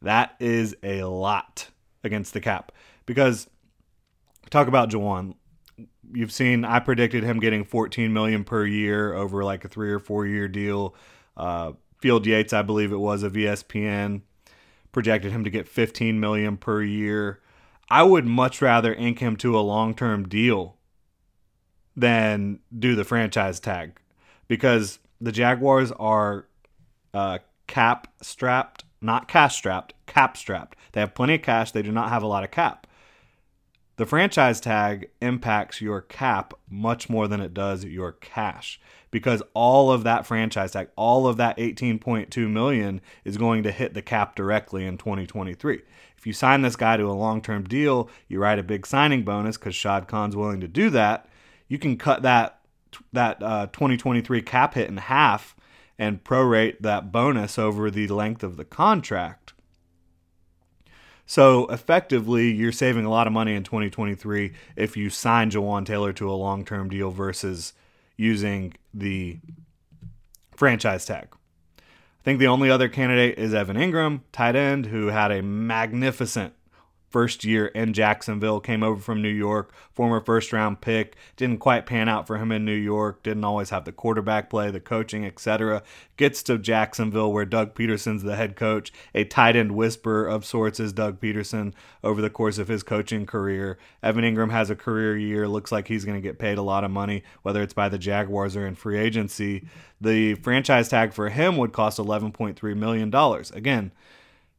That 0.01 0.35
is 0.41 0.75
a 0.83 1.05
lot 1.05 1.69
against 2.05 2.33
the 2.33 2.41
cap 2.41 2.71
because 3.05 3.49
talk 4.49 4.67
about 4.67 4.89
Jawaan. 4.89 5.35
you've 6.13 6.31
seen 6.31 6.63
I 6.63 6.79
predicted 6.79 7.23
him 7.23 7.39
getting 7.39 7.65
14 7.65 8.13
million 8.13 8.43
per 8.43 8.65
year 8.65 9.13
over 9.13 9.43
like 9.43 9.65
a 9.65 9.67
three 9.67 9.91
or 9.91 9.99
four 9.99 10.25
year 10.25 10.47
deal. 10.47 10.95
Uh, 11.35 11.73
Field 11.99 12.25
Yates, 12.25 12.53
I 12.53 12.61
believe 12.61 12.91
it 12.91 12.97
was 12.97 13.23
of 13.23 13.33
ESPN, 13.33 14.21
projected 14.91 15.31
him 15.31 15.43
to 15.43 15.49
get 15.49 15.67
15 15.67 16.19
million 16.19 16.57
per 16.57 16.81
year. 16.83 17.41
I 17.89 18.03
would 18.03 18.25
much 18.25 18.61
rather 18.61 18.93
ink 18.93 19.19
him 19.19 19.35
to 19.37 19.57
a 19.57 19.61
long 19.61 19.93
term 19.93 20.27
deal 20.27 20.77
than 21.95 22.59
do 22.77 22.95
the 22.95 23.03
franchise 23.03 23.59
tag 23.59 23.99
because 24.47 24.99
the 25.21 25.31
Jaguars 25.31 25.91
are 25.93 26.47
uh, 27.13 27.39
cap 27.67 28.07
strapped, 28.21 28.83
not 29.05 29.27
cash 29.27 29.55
strapped, 29.55 29.93
cap 30.07 30.35
strapped. 30.35 30.77
They 30.91 30.99
have 30.99 31.15
plenty 31.15 31.35
of 31.35 31.41
cash. 31.41 31.71
They 31.71 31.81
do 31.81 31.91
not 31.91 32.09
have 32.09 32.23
a 32.23 32.27
lot 32.27 32.43
of 32.43 32.51
cap. 32.51 32.87
The 33.97 34.05
franchise 34.05 34.59
tag 34.59 35.09
impacts 35.21 35.79
your 35.79 36.01
cap 36.01 36.53
much 36.69 37.09
more 37.09 37.29
than 37.29 37.39
it 37.39 37.53
does 37.53 37.85
your 37.85 38.11
cash 38.11 38.79
because 39.09 39.41
all 39.53 39.89
of 39.89 40.03
that 40.03 40.25
franchise 40.25 40.71
tag, 40.71 40.89
all 40.97 41.27
of 41.27 41.37
that 41.37 41.57
18.2 41.57 42.49
million 42.49 42.99
is 43.23 43.37
going 43.37 43.63
to 43.63 43.71
hit 43.71 43.93
the 43.93 44.01
cap 44.01 44.35
directly 44.35 44.85
in 44.85 44.97
2023. 44.97 45.81
If 46.17 46.27
you 46.27 46.33
sign 46.33 46.61
this 46.61 46.75
guy 46.75 46.97
to 46.97 47.09
a 47.09 47.13
long-term 47.13 47.63
deal, 47.65 48.09
you 48.27 48.39
write 48.39 48.59
a 48.59 48.63
big 48.63 48.85
signing 48.85 49.23
bonus 49.23 49.55
cuz 49.55 49.75
Shad 49.75 50.09
Khan's 50.09 50.35
willing 50.35 50.59
to 50.59 50.67
do 50.67 50.89
that, 50.89 51.29
you 51.69 51.79
can 51.79 51.97
cut 51.97 52.21
that 52.23 52.59
that 53.13 53.41
uh, 53.41 53.67
2023 53.67 54.41
cap 54.41 54.73
hit 54.73 54.89
in 54.89 54.97
half 54.97 55.54
and 55.97 56.23
prorate 56.23 56.79
that 56.79 57.11
bonus 57.11 57.57
over 57.57 57.89
the 57.89 58.07
length 58.07 58.43
of 58.43 58.57
the 58.57 58.65
contract. 58.65 59.53
So 61.25 61.65
effectively, 61.67 62.51
you're 62.51 62.71
saving 62.71 63.05
a 63.05 63.09
lot 63.09 63.27
of 63.27 63.33
money 63.33 63.55
in 63.55 63.63
2023 63.63 64.53
if 64.75 64.95
you 64.95 65.09
sign 65.09 65.49
Jawaan 65.49 65.85
Taylor 65.85 66.13
to 66.13 66.29
a 66.29 66.33
long 66.33 66.63
term 66.63 66.89
deal 66.89 67.11
versus 67.11 67.73
using 68.15 68.73
the 68.93 69.39
franchise 70.55 71.05
tag. 71.05 71.29
I 71.79 72.23
think 72.23 72.39
the 72.39 72.47
only 72.47 72.69
other 72.69 72.89
candidate 72.89 73.37
is 73.37 73.53
Evan 73.53 73.77
Engram, 73.77 74.21
tight 74.31 74.55
end, 74.55 74.87
who 74.87 75.07
had 75.07 75.31
a 75.31 75.41
magnificent 75.41 76.53
first 77.09 77.43
year 77.43 77.67
in 77.67 77.93
Jacksonville, 77.93 78.59
came 78.59 78.83
over 78.83 78.99
from 78.99 79.21
New 79.21 79.29
York, 79.29 79.73
former 79.93 80.19
first 80.19 80.51
round 80.51 80.81
pick. 80.81 81.15
Didn't 81.37 81.59
quite 81.59 81.85
pan 81.85 82.09
out 82.09 82.27
for 82.27 82.37
him 82.37 82.51
in 82.51 82.65
New 82.65 82.75
York, 82.75 83.23
didn't 83.23 83.43
always 83.43 83.69
have 83.69 83.85
the 83.85 83.91
quarterback 83.91 84.49
play, 84.49 84.69
the 84.71 84.79
coaching, 84.79 85.25
etc. 85.25 85.83
Gets 86.17 86.43
to 86.43 86.57
Jacksonville 86.57 87.31
where 87.31 87.45
Doug 87.45 87.73
Pederson's 87.73 88.23
the 88.23 88.35
head 88.35 88.55
coach. 88.55 88.91
A 89.13 89.23
tight 89.23 89.55
end 89.55 89.73
whisperer 89.73 90.27
of 90.27 90.45
sorts 90.45 90.79
is 90.79 90.93
Doug 90.93 91.19
Pederson 91.19 91.73
over 92.03 92.21
the 92.21 92.29
course 92.29 92.57
of 92.57 92.67
his 92.67 92.83
coaching 92.83 93.25
career. 93.25 93.77
Evan 94.03 94.23
Engram 94.23 94.51
has 94.51 94.69
a 94.69 94.75
career 94.75 95.17
year, 95.17 95.47
looks 95.47 95.71
like 95.71 95.87
he's 95.87 96.05
going 96.05 96.17
to 96.17 96.21
get 96.21 96.39
paid 96.39 96.57
a 96.57 96.63
lot 96.63 96.83
of 96.83 96.91
money, 96.91 97.23
whether 97.43 97.61
it's 97.61 97.73
by 97.73 97.89
the 97.89 97.97
Jaguars 97.97 98.55
or 98.55 98.67
in 98.67 98.75
free 98.75 98.97
agency. 98.97 99.67
The 100.01 100.35
franchise 100.35 100.89
tag 100.89 101.13
for 101.13 101.29
him 101.29 101.57
would 101.57 101.71
cost 101.71 101.97
$11.3 101.97 102.75
million. 102.75 103.13
Again, 103.53 103.91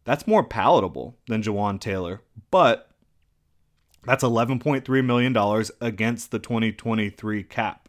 that's 0.06 0.26
more 0.26 0.44
palatable 0.44 1.16
than 1.26 1.42
Jawaan 1.42 1.78
Taylor, 1.80 2.22
but 2.50 2.88
that's 4.04 4.22
$11.3 4.24 5.04
million 5.04 5.64
against 5.80 6.30
the 6.30 6.38
2023 6.38 7.42
cap. 7.42 7.88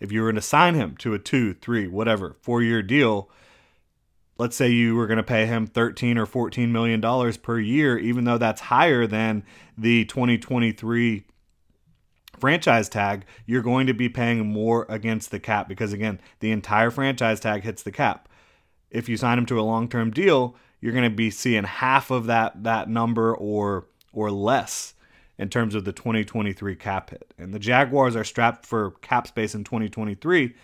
If 0.00 0.10
you 0.10 0.22
were 0.22 0.32
to 0.32 0.42
sign 0.42 0.74
him 0.74 0.96
to 0.98 1.14
a 1.14 1.18
two, 1.18 1.54
three, 1.54 1.86
whatever, 1.86 2.36
four 2.42 2.60
year 2.60 2.82
deal, 2.82 3.30
let's 4.36 4.56
say 4.56 4.68
you 4.68 4.96
were 4.96 5.06
going 5.06 5.16
to 5.16 5.22
pay 5.22 5.46
him 5.46 5.66
13 5.66 6.18
or 6.18 6.26
14 6.26 6.72
million 6.72 7.00
dollars 7.00 7.36
per 7.36 7.58
year 7.60 7.96
even 7.96 8.24
though 8.24 8.36
that's 8.36 8.62
higher 8.62 9.06
than 9.06 9.44
the 9.78 10.04
2023 10.06 11.24
franchise 12.36 12.88
tag 12.88 13.24
you're 13.46 13.62
going 13.62 13.86
to 13.86 13.94
be 13.94 14.08
paying 14.08 14.44
more 14.44 14.86
against 14.88 15.30
the 15.30 15.38
cap 15.38 15.68
because 15.68 15.92
again 15.92 16.20
the 16.40 16.50
entire 16.50 16.90
franchise 16.90 17.38
tag 17.38 17.62
hits 17.62 17.84
the 17.84 17.92
cap 17.92 18.28
if 18.90 19.08
you 19.08 19.16
sign 19.16 19.38
him 19.38 19.46
to 19.46 19.60
a 19.60 19.62
long-term 19.62 20.10
deal 20.10 20.56
you're 20.84 20.92
going 20.92 21.10
to 21.10 21.16
be 21.16 21.30
seeing 21.30 21.64
half 21.64 22.10
of 22.10 22.26
that 22.26 22.62
that 22.64 22.90
number 22.90 23.34
or 23.34 23.86
or 24.12 24.30
less 24.30 24.92
in 25.38 25.48
terms 25.48 25.74
of 25.74 25.86
the 25.86 25.92
2023 25.92 26.76
cap 26.76 27.08
hit. 27.08 27.32
And 27.38 27.54
the 27.54 27.58
Jaguars 27.58 28.14
are 28.14 28.22
strapped 28.22 28.66
for 28.66 28.90
cap 29.00 29.26
space 29.26 29.54
in 29.54 29.64
2023. 29.64 30.54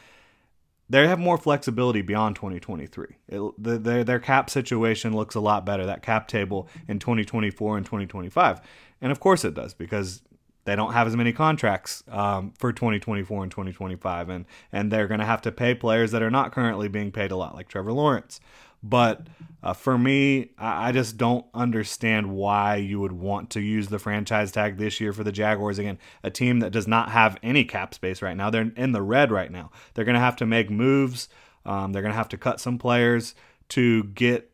They 0.90 1.08
have 1.08 1.18
more 1.18 1.38
flexibility 1.38 2.02
beyond 2.02 2.36
2023. 2.36 3.06
It, 3.28 3.52
the, 3.56 3.78
their, 3.78 4.04
their 4.04 4.18
cap 4.20 4.50
situation 4.50 5.16
looks 5.16 5.36
a 5.36 5.40
lot 5.40 5.64
better, 5.64 5.86
that 5.86 6.02
cap 6.02 6.28
table 6.28 6.68
in 6.86 6.98
2024 6.98 7.78
and 7.78 7.86
2025. 7.86 8.60
And 9.00 9.10
of 9.10 9.20
course 9.20 9.42
it 9.42 9.54
does 9.54 9.72
because 9.72 10.20
they 10.66 10.76
don't 10.76 10.92
have 10.92 11.06
as 11.06 11.16
many 11.16 11.32
contracts 11.32 12.04
um, 12.08 12.52
for 12.58 12.74
2024 12.74 13.44
and 13.44 13.50
2025. 13.50 14.28
And, 14.28 14.44
and 14.70 14.92
they're 14.92 15.08
going 15.08 15.20
to 15.20 15.26
have 15.26 15.40
to 15.42 15.50
pay 15.50 15.74
players 15.74 16.10
that 16.10 16.22
are 16.22 16.30
not 16.30 16.52
currently 16.52 16.88
being 16.88 17.10
paid 17.10 17.30
a 17.30 17.36
lot, 17.36 17.54
like 17.54 17.68
Trevor 17.68 17.92
Lawrence. 17.92 18.38
But 18.82 19.26
uh, 19.62 19.74
for 19.74 19.98
me, 19.98 20.50
I 20.56 20.92
just 20.92 21.18
don't 21.18 21.44
understand 21.52 22.30
why 22.30 22.76
you 22.76 22.98
would 23.00 23.12
want 23.12 23.50
to 23.50 23.60
use 23.60 23.88
the 23.88 23.98
franchise 23.98 24.52
tag 24.52 24.78
this 24.78 25.00
year 25.00 25.12
for 25.12 25.22
the 25.22 25.32
Jaguars. 25.32 25.78
Again, 25.78 25.98
a 26.22 26.30
team 26.30 26.60
that 26.60 26.72
does 26.72 26.88
not 26.88 27.10
have 27.10 27.36
any 27.42 27.64
cap 27.64 27.92
space 27.92 28.22
right 28.22 28.36
now. 28.36 28.48
They're 28.48 28.72
in 28.76 28.92
the 28.92 29.02
red 29.02 29.30
right 29.30 29.50
now. 29.50 29.70
They're 29.92 30.06
going 30.06 30.14
to 30.14 30.20
have 30.20 30.36
to 30.36 30.46
make 30.46 30.70
moves. 30.70 31.28
Um, 31.66 31.92
they're 31.92 32.02
going 32.02 32.12
to 32.12 32.16
have 32.16 32.30
to 32.30 32.38
cut 32.38 32.58
some 32.58 32.78
players 32.78 33.34
to 33.70 34.04
get 34.04 34.50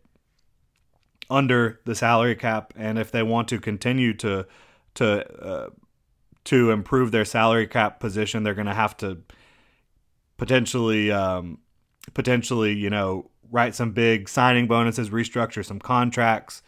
under 1.30 1.80
the 1.84 1.94
salary 1.94 2.36
cap, 2.36 2.72
and 2.76 2.98
if 2.98 3.10
they 3.10 3.22
want 3.22 3.48
to 3.48 3.58
continue 3.58 4.14
to 4.14 4.46
to 4.94 5.42
uh, 5.42 5.70
to 6.44 6.70
improve 6.70 7.10
their 7.10 7.24
salary 7.24 7.66
cap 7.66 8.00
position, 8.00 8.42
they're 8.42 8.54
going 8.54 8.66
to 8.66 8.74
have 8.74 8.96
to 8.98 9.18
potentially 10.36 11.10
um, 11.10 11.58
potentially 12.14 12.74
you 12.74 12.90
know 12.90 13.30
write 13.50 13.74
some 13.74 13.92
big 13.92 14.28
signing 14.28 14.66
bonuses, 14.66 15.10
restructure 15.10 15.64
some 15.64 15.78
contracts, 15.78 16.62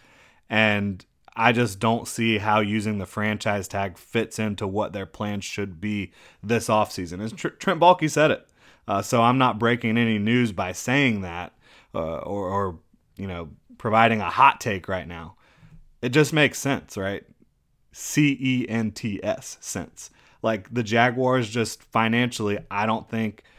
and 0.49 1.05
I 1.35 1.53
just 1.53 1.79
don't 1.79 2.07
see 2.07 2.39
how 2.39 2.61
using 2.61 2.99
the 2.99 3.07
franchise 3.07 3.69
tag 3.69 3.99
fits 3.99 4.39
into 4.39 4.67
what 4.67 4.93
their 4.93 5.07
plans 5.07 5.45
should 5.45 5.81
be 5.81 6.13
this 6.43 6.69
offseason. 6.69 7.23
As 7.23 7.33
Trent 7.33 7.81
Baalke 7.81 8.11
said 8.11 8.31
it. 8.31 8.49
Uh, 8.87 9.03
so 9.03 9.23
I'm 9.23 9.39
not 9.39 9.59
breaking 9.59 9.99
any 9.99 10.19
news 10.19 10.51
by 10.51 10.73
saying 10.73 11.21
that 11.21 11.53
uh, 11.95 12.19
or, 12.19 12.49
or, 12.49 12.79
you 13.17 13.27
know, 13.27 13.51
providing 13.77 14.21
a 14.21 14.31
hot 14.31 14.61
take 14.61 14.89
right 14.89 15.07
now. 15.07 15.37
It 16.01 16.09
just 16.09 16.33
makes 16.33 16.59
sense, 16.59 16.97
right? 16.97 17.25
C 17.93 18.37
E 18.41 18.67
N 18.69 18.91
T 18.93 19.21
S, 19.23 19.59
sense. 19.61 20.11
Like 20.43 20.73
the 20.73 20.83
Jaguars 20.83 21.51
just 21.51 21.83
financially, 21.83 22.59
I 22.71 22.87
don't 22.87 23.09
think– 23.09 23.43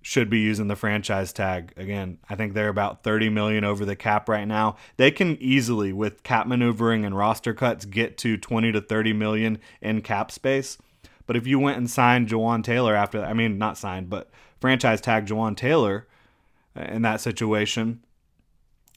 should 0.00 0.30
be 0.30 0.38
using 0.38 0.68
the 0.68 0.76
franchise 0.76 1.32
tag. 1.32 1.72
Again, 1.76 2.18
I 2.28 2.34
think 2.34 2.54
they're 2.54 2.68
about 2.68 3.02
30 3.02 3.30
million 3.30 3.64
over 3.64 3.84
the 3.84 3.96
cap 3.96 4.28
right 4.28 4.46
now. 4.46 4.76
They 4.96 5.10
can 5.10 5.36
easily 5.40 5.92
with 5.92 6.22
cap 6.22 6.46
maneuvering 6.46 7.04
and 7.04 7.16
roster 7.16 7.52
cuts 7.52 7.84
get 7.84 8.16
to 8.18 8.36
20 8.36 8.72
to 8.72 8.80
30 8.80 9.12
million 9.12 9.58
in 9.80 10.02
cap 10.02 10.30
space. 10.30 10.78
But 11.26 11.36
if 11.36 11.46
you 11.46 11.58
went 11.58 11.76
and 11.76 11.90
signed 11.90 12.28
Jawaan 12.28 12.64
Taylor 12.64 12.94
after 12.94 13.22
I 13.22 13.34
mean 13.34 13.58
not 13.58 13.76
signed, 13.76 14.08
but 14.08 14.30
franchise 14.60 15.00
tag 15.00 15.26
Jawaan 15.26 15.56
Taylor 15.56 16.06
uh, 16.76 16.82
in 16.84 17.02
that 17.02 17.20
situation, 17.20 18.02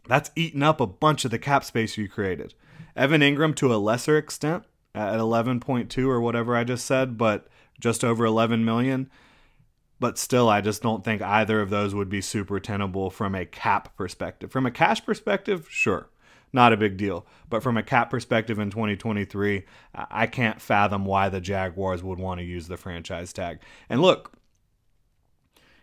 that's 0.07 0.31
eaten 0.35 0.63
up 0.63 0.79
a 0.79 0.87
bunch 0.87 1.25
of 1.25 1.31
the 1.31 1.39
cap 1.39 1.63
space 1.63 1.97
you 1.97 2.07
created. 2.07 2.53
Evan 2.95 3.21
Engram 3.21 3.55
to 3.55 3.73
a 3.73 3.77
lesser 3.77 4.17
extent 4.17 4.63
at 4.93 5.19
11.2 5.19 6.07
or 6.07 6.21
whatever 6.21 6.55
I 6.55 6.63
just 6.63 6.85
said, 6.85 7.17
but 7.17 7.47
just 7.79 8.03
over 8.03 8.25
11 8.25 8.63
million 8.63 9.09
but 10.01 10.17
still, 10.17 10.49
I 10.49 10.61
just 10.61 10.81
don't 10.81 11.05
think 11.05 11.21
either 11.21 11.61
of 11.61 11.69
those 11.69 11.93
would 11.93 12.09
be 12.09 12.21
super 12.21 12.59
tenable 12.59 13.11
from 13.11 13.35
a 13.35 13.45
cap 13.45 13.95
perspective. 13.95 14.51
From 14.51 14.65
a 14.65 14.71
cash 14.71 15.05
perspective, 15.05 15.67
sure, 15.69 16.09
not 16.51 16.73
a 16.73 16.77
big 16.77 16.97
deal. 16.97 17.27
But 17.51 17.61
from 17.61 17.77
a 17.77 17.83
cap 17.83 18.09
perspective 18.09 18.57
in 18.57 18.71
2023, 18.71 19.63
I 19.93 20.25
can't 20.25 20.59
fathom 20.59 21.05
why 21.05 21.29
the 21.29 21.39
Jaguars 21.39 22.01
would 22.01 22.17
want 22.17 22.39
to 22.39 22.43
use 22.43 22.67
the 22.67 22.77
franchise 22.77 23.31
tag. 23.31 23.59
And 23.89 24.01
look, 24.01 24.33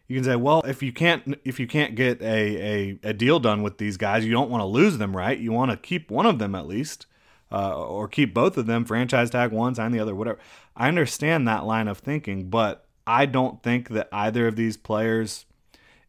you 0.08 0.16
can 0.16 0.24
say, 0.24 0.34
well, 0.34 0.62
if 0.62 0.82
you 0.82 0.92
can't 0.92 1.38
if 1.44 1.60
you 1.60 1.68
can't 1.68 1.94
get 1.94 2.20
a, 2.20 2.24
a, 2.24 2.98
a 3.04 3.12
deal 3.12 3.38
done 3.38 3.62
with 3.62 3.78
these 3.78 3.96
guys, 3.96 4.26
you 4.26 4.32
don't 4.32 4.50
want 4.50 4.62
to 4.62 4.66
lose 4.66 4.98
them, 4.98 5.16
right? 5.16 5.38
You 5.38 5.52
want 5.52 5.70
to 5.70 5.76
keep 5.76 6.10
one 6.10 6.26
of 6.26 6.40
them 6.40 6.56
at 6.56 6.66
least. 6.66 7.06
Uh, 7.50 7.82
or 7.82 8.08
keep 8.08 8.34
both 8.34 8.58
of 8.58 8.66
them, 8.66 8.84
franchise 8.84 9.30
tag 9.30 9.52
one, 9.52 9.74
sign 9.74 9.90
the 9.90 10.00
other, 10.00 10.14
whatever. 10.14 10.38
I 10.76 10.88
understand 10.88 11.48
that 11.48 11.64
line 11.64 11.88
of 11.88 11.96
thinking, 11.96 12.50
but 12.50 12.87
I 13.08 13.24
don't 13.24 13.62
think 13.62 13.88
that 13.88 14.10
either 14.12 14.46
of 14.46 14.56
these 14.56 14.76
players 14.76 15.46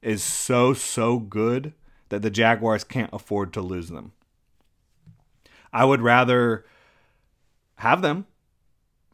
is 0.02 0.22
so, 0.22 0.74
so 0.74 1.18
good 1.18 1.72
that 2.10 2.22
the 2.22 2.30
Jaguars 2.30 2.84
can't 2.84 3.10
afford 3.14 3.54
to 3.54 3.62
lose 3.62 3.88
them. 3.88 4.12
I 5.72 5.86
would 5.86 6.02
rather 6.02 6.66
have 7.76 8.02
them. 8.02 8.26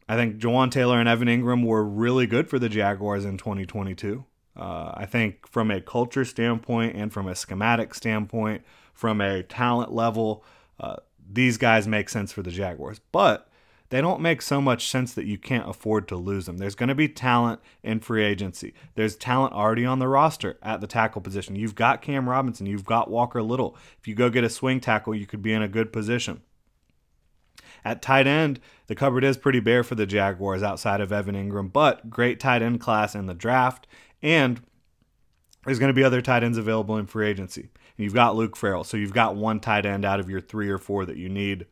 I 0.08 0.16
think 0.16 0.38
Jawaan 0.38 0.72
Taylor 0.72 0.98
and 0.98 1.08
Evan 1.08 1.28
Engram 1.28 1.64
were 1.64 1.84
really 1.84 2.26
good 2.26 2.50
for 2.50 2.58
the 2.58 2.68
Jaguars 2.68 3.24
in 3.24 3.38
2022. 3.38 4.24
Uh, 4.56 4.90
I 4.94 5.06
think 5.06 5.46
from 5.46 5.70
a 5.70 5.80
culture 5.80 6.24
standpoint 6.24 6.96
and 6.96 7.12
from 7.12 7.28
a 7.28 7.36
schematic 7.36 7.94
standpoint, 7.94 8.64
from 8.94 9.20
a 9.20 9.44
talent 9.44 9.92
level, 9.92 10.42
uh, 10.80 10.96
these 11.30 11.56
guys 11.56 11.86
make 11.86 12.08
sense 12.08 12.32
for 12.32 12.42
the 12.42 12.50
Jaguars. 12.50 13.00
But 13.12 13.48
they 13.88 14.00
don't 14.00 14.20
make 14.20 14.42
so 14.42 14.60
much 14.60 14.88
sense 14.88 15.14
that 15.14 15.26
you 15.26 15.38
can't 15.38 15.68
afford 15.68 16.08
to 16.08 16.16
lose 16.16 16.46
them. 16.46 16.58
There's 16.58 16.74
going 16.74 16.88
to 16.88 16.94
be 16.94 17.08
talent 17.08 17.60
in 17.82 18.00
free 18.00 18.24
agency. 18.24 18.74
There's 18.94 19.16
talent 19.16 19.54
already 19.54 19.84
on 19.84 19.98
the 19.98 20.08
roster 20.08 20.58
at 20.62 20.80
the 20.80 20.86
tackle 20.86 21.20
position. 21.20 21.56
You've 21.56 21.74
got 21.74 22.02
Cam 22.02 22.28
Robinson, 22.28 22.66
you've 22.66 22.84
got 22.84 23.10
Walker 23.10 23.42
Little. 23.42 23.76
If 23.98 24.08
you 24.08 24.14
go 24.14 24.30
get 24.30 24.44
a 24.44 24.50
swing 24.50 24.80
tackle, 24.80 25.14
you 25.14 25.26
could 25.26 25.42
be 25.42 25.52
in 25.52 25.62
a 25.62 25.68
good 25.68 25.92
position. 25.92 26.42
At 27.84 28.02
tight 28.02 28.26
end, 28.26 28.58
the 28.88 28.96
cupboard 28.96 29.22
is 29.22 29.36
pretty 29.36 29.60
bare 29.60 29.84
for 29.84 29.94
the 29.94 30.06
Jaguars 30.06 30.62
outside 30.62 31.00
of 31.00 31.12
Evan 31.12 31.36
Engram, 31.36 31.72
but 31.72 32.10
great 32.10 32.40
tight 32.40 32.62
end 32.62 32.80
class 32.80 33.14
in 33.14 33.26
the 33.26 33.34
draft, 33.34 33.86
and 34.20 34.60
there's 35.64 35.78
going 35.78 35.90
to 35.90 35.94
be 35.94 36.02
other 36.02 36.20
tight 36.20 36.42
ends 36.42 36.58
available 36.58 36.96
in 36.96 37.06
free 37.06 37.28
agency. 37.28 37.62
And 37.62 38.04
you've 38.04 38.14
got 38.14 38.34
Luke 38.34 38.56
Farrell, 38.56 38.82
so 38.84 38.96
you've 38.96 39.12
got 39.12 39.36
one 39.36 39.60
tight 39.60 39.86
end 39.86 40.04
out 40.04 40.18
of 40.18 40.28
your 40.28 40.40
three 40.40 40.68
or 40.68 40.78
four 40.78 41.06
that 41.06 41.16
you 41.16 41.28
need 41.28 41.66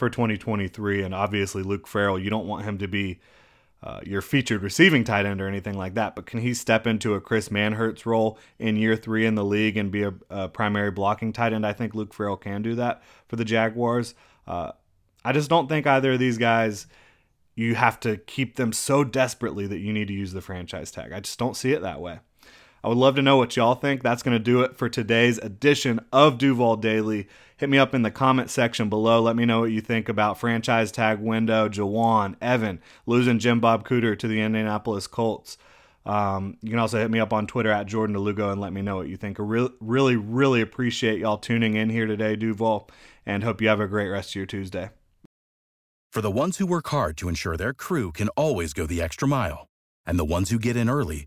for 0.00 0.10
2023. 0.10 1.02
And 1.02 1.14
obviously, 1.14 1.62
Luke 1.62 1.86
Farrell, 1.86 2.18
you 2.18 2.30
don't 2.30 2.48
want 2.48 2.64
him 2.64 2.78
to 2.78 2.88
be 2.88 3.20
uh, 3.82 4.00
your 4.04 4.20
featured 4.20 4.62
receiving 4.62 5.04
tight 5.04 5.24
end 5.24 5.40
or 5.40 5.46
anything 5.46 5.78
like 5.78 5.94
that, 5.94 6.14
but 6.14 6.26
can 6.26 6.40
he 6.40 6.52
step 6.52 6.86
into 6.86 7.14
a 7.14 7.20
Chris 7.20 7.48
Manhertz 7.48 8.04
role 8.04 8.38
in 8.58 8.76
year 8.76 8.96
three 8.96 9.24
in 9.24 9.36
the 9.36 9.44
league 9.44 9.76
and 9.76 9.90
be 9.90 10.02
a, 10.02 10.12
a 10.28 10.48
primary 10.48 10.90
blocking 10.90 11.32
tight 11.32 11.52
end? 11.52 11.64
I 11.64 11.72
think 11.72 11.94
Luke 11.94 12.12
Farrell 12.12 12.36
can 12.36 12.60
do 12.60 12.74
that 12.74 13.02
for 13.28 13.36
the 13.36 13.44
Jaguars. 13.44 14.14
Uh, 14.46 14.72
I 15.24 15.32
just 15.32 15.48
don't 15.48 15.68
think 15.68 15.86
either 15.86 16.12
of 16.12 16.18
these 16.18 16.38
guys. 16.38 16.86
You 17.54 17.74
have 17.74 18.00
to 18.00 18.16
keep 18.16 18.56
them 18.56 18.72
so 18.72 19.04
desperately 19.04 19.66
that 19.66 19.80
you 19.80 19.92
need 19.92 20.08
to 20.08 20.14
use 20.14 20.32
the 20.32 20.40
franchise 20.40 20.90
tag. 20.90 21.12
I 21.12 21.20
just 21.20 21.38
don't 21.38 21.56
see 21.56 21.72
it 21.72 21.82
that 21.82 22.00
way. 22.00 22.20
I 22.82 22.88
would 22.88 22.96
love 22.96 23.14
to 23.16 23.22
know 23.22 23.36
what 23.36 23.56
y'all 23.56 23.74
think. 23.74 24.02
That's 24.02 24.22
going 24.22 24.36
to 24.36 24.42
do 24.42 24.62
it 24.62 24.74
for 24.74 24.88
today's 24.88 25.36
edition 25.38 26.00
of 26.12 26.38
Duval 26.38 26.76
Daily. 26.76 27.28
Hit 27.58 27.68
me 27.68 27.76
up 27.76 27.94
in 27.94 28.00
the 28.00 28.10
comment 28.10 28.48
section 28.48 28.88
below. 28.88 29.20
Let 29.20 29.36
me 29.36 29.44
know 29.44 29.60
what 29.60 29.70
you 29.70 29.82
think 29.82 30.08
about 30.08 30.38
franchise 30.38 30.90
tag 30.90 31.20
window, 31.20 31.68
Jawaan, 31.68 32.36
Evan, 32.40 32.80
losing 33.04 33.38
Jim 33.38 33.60
Bob 33.60 33.86
Cooter 33.86 34.18
to 34.18 34.26
the 34.26 34.40
Indianapolis 34.40 35.06
Colts. 35.06 35.58
Um, 36.06 36.56
you 36.62 36.70
can 36.70 36.78
also 36.78 36.98
hit 36.98 37.10
me 37.10 37.20
up 37.20 37.34
on 37.34 37.46
Twitter 37.46 37.70
at 37.70 37.84
Jordan 37.84 38.14
de 38.14 38.20
Lugo 38.20 38.50
and 38.50 38.62
let 38.62 38.72
me 38.72 38.80
know 38.80 38.96
what 38.96 39.08
you 39.08 39.18
think. 39.18 39.38
I 39.38 39.42
really, 39.42 39.72
really, 39.80 40.16
really 40.16 40.62
appreciate 40.62 41.18
y'all 41.18 41.36
tuning 41.36 41.74
in 41.74 41.90
here 41.90 42.06
today, 42.06 42.34
Duval, 42.34 42.88
and 43.26 43.44
hope 43.44 43.60
you 43.60 43.68
have 43.68 43.80
a 43.80 43.86
great 43.86 44.08
rest 44.08 44.30
of 44.30 44.36
your 44.36 44.46
Tuesday. 44.46 44.88
For 46.10 46.22
the 46.22 46.30
ones 46.30 46.56
who 46.56 46.66
work 46.66 46.88
hard 46.88 47.18
to 47.18 47.28
ensure 47.28 47.58
their 47.58 47.74
crew 47.74 48.10
can 48.10 48.30
always 48.30 48.72
go 48.72 48.86
the 48.86 49.02
extra 49.02 49.28
mile, 49.28 49.66
and 50.06 50.18
the 50.18 50.24
ones 50.24 50.48
who 50.48 50.58
get 50.58 50.76
in 50.76 50.88
early 50.88 51.26